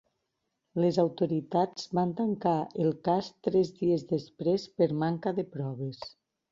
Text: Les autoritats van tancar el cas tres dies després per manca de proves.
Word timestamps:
Les 0.83 0.97
autoritats 1.03 1.85
van 1.99 2.15
tancar 2.21 2.55
el 2.87 2.91
cas 3.11 3.31
tres 3.49 3.73
dies 3.83 4.09
després 4.17 4.71
per 4.81 4.93
manca 5.07 5.39
de 5.41 5.49
proves. 5.57 6.07